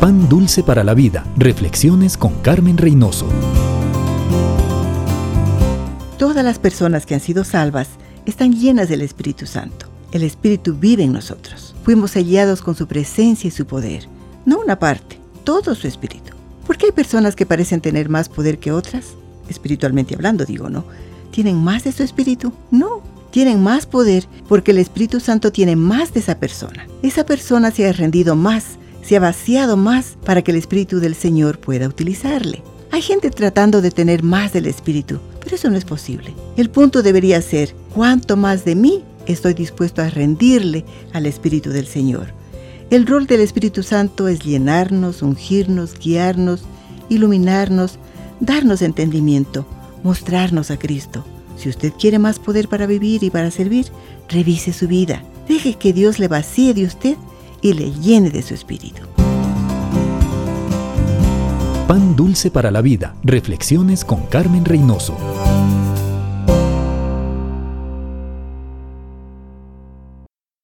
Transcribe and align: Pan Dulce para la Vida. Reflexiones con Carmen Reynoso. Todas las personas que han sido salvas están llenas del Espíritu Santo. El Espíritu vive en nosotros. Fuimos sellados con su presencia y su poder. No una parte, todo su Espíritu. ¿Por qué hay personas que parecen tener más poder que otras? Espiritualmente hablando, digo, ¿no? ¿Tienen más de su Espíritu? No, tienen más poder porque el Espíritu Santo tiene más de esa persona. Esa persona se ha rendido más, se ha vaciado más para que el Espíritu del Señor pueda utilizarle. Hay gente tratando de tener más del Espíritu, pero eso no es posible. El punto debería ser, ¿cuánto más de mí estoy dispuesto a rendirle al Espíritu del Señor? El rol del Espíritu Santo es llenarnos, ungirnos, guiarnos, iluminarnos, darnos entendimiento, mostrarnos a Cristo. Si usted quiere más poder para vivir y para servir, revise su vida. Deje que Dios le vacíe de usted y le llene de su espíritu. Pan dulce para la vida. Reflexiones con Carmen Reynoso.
Pan 0.00 0.28
Dulce 0.28 0.62
para 0.62 0.84
la 0.84 0.94
Vida. 0.94 1.26
Reflexiones 1.36 2.16
con 2.16 2.34
Carmen 2.40 2.78
Reynoso. 2.78 3.26
Todas 6.18 6.44
las 6.44 6.60
personas 6.60 7.04
que 7.04 7.14
han 7.14 7.20
sido 7.20 7.42
salvas 7.42 7.88
están 8.24 8.52
llenas 8.52 8.88
del 8.88 9.02
Espíritu 9.02 9.44
Santo. 9.46 9.86
El 10.12 10.22
Espíritu 10.22 10.76
vive 10.76 11.02
en 11.02 11.12
nosotros. 11.12 11.74
Fuimos 11.82 12.12
sellados 12.12 12.62
con 12.62 12.76
su 12.76 12.86
presencia 12.86 13.48
y 13.48 13.50
su 13.50 13.66
poder. 13.66 14.06
No 14.46 14.60
una 14.60 14.78
parte, 14.78 15.18
todo 15.42 15.74
su 15.74 15.88
Espíritu. 15.88 16.32
¿Por 16.64 16.78
qué 16.78 16.86
hay 16.86 16.92
personas 16.92 17.34
que 17.34 17.44
parecen 17.44 17.80
tener 17.80 18.08
más 18.08 18.28
poder 18.28 18.60
que 18.60 18.70
otras? 18.70 19.16
Espiritualmente 19.48 20.14
hablando, 20.14 20.44
digo, 20.44 20.70
¿no? 20.70 20.84
¿Tienen 21.32 21.56
más 21.56 21.82
de 21.82 21.90
su 21.90 22.04
Espíritu? 22.04 22.52
No, 22.70 23.02
tienen 23.32 23.60
más 23.64 23.84
poder 23.84 24.28
porque 24.48 24.70
el 24.70 24.78
Espíritu 24.78 25.18
Santo 25.18 25.50
tiene 25.50 25.74
más 25.74 26.14
de 26.14 26.20
esa 26.20 26.36
persona. 26.36 26.86
Esa 27.02 27.26
persona 27.26 27.72
se 27.72 27.88
ha 27.88 27.92
rendido 27.92 28.36
más, 28.36 28.78
se 29.02 29.16
ha 29.16 29.20
vaciado 29.20 29.76
más 29.76 30.16
para 30.24 30.42
que 30.42 30.50
el 30.50 30.56
Espíritu 30.56 31.00
del 31.00 31.14
Señor 31.14 31.58
pueda 31.58 31.88
utilizarle. 31.88 32.62
Hay 32.90 33.02
gente 33.02 33.30
tratando 33.30 33.82
de 33.82 33.90
tener 33.90 34.22
más 34.22 34.52
del 34.52 34.66
Espíritu, 34.66 35.18
pero 35.40 35.56
eso 35.56 35.70
no 35.70 35.76
es 35.76 35.84
posible. 35.84 36.34
El 36.56 36.70
punto 36.70 37.02
debería 37.02 37.40
ser, 37.42 37.74
¿cuánto 37.94 38.36
más 38.36 38.64
de 38.64 38.74
mí 38.74 39.02
estoy 39.26 39.54
dispuesto 39.54 40.02
a 40.02 40.10
rendirle 40.10 40.84
al 41.12 41.26
Espíritu 41.26 41.70
del 41.70 41.86
Señor? 41.86 42.28
El 42.90 43.06
rol 43.06 43.26
del 43.26 43.42
Espíritu 43.42 43.82
Santo 43.82 44.28
es 44.28 44.40
llenarnos, 44.40 45.20
ungirnos, 45.20 45.98
guiarnos, 45.98 46.62
iluminarnos, 47.10 47.98
darnos 48.40 48.80
entendimiento, 48.80 49.66
mostrarnos 50.02 50.70
a 50.70 50.78
Cristo. 50.78 51.24
Si 51.56 51.68
usted 51.68 51.92
quiere 51.98 52.18
más 52.18 52.38
poder 52.38 52.68
para 52.68 52.86
vivir 52.86 53.22
y 53.22 53.30
para 53.30 53.50
servir, 53.50 53.86
revise 54.28 54.72
su 54.72 54.88
vida. 54.88 55.22
Deje 55.48 55.74
que 55.74 55.92
Dios 55.92 56.18
le 56.18 56.28
vacíe 56.28 56.72
de 56.72 56.84
usted 56.84 57.16
y 57.62 57.72
le 57.72 57.90
llene 57.92 58.30
de 58.30 58.42
su 58.42 58.54
espíritu. 58.54 59.02
Pan 61.86 62.16
dulce 62.16 62.50
para 62.50 62.70
la 62.70 62.82
vida. 62.82 63.14
Reflexiones 63.22 64.04
con 64.04 64.26
Carmen 64.26 64.64
Reynoso. 64.64 65.16